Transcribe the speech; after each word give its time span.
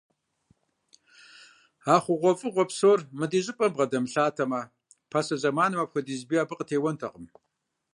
А 1.93 1.95
хъугъуэфӏыгъуэ 2.03 2.65
псор 2.69 2.99
мы 3.17 3.25
ди 3.31 3.39
щӏыпӏэм 3.45 3.71
бгъэдэмылъатэмэ, 3.73 4.61
пасэ 5.11 5.35
зэманым 5.41 5.81
апхуэдиз 5.83 6.21
бий 6.29 6.41
абы 6.43 6.53
къытеуэнтэкъым. 6.57 7.25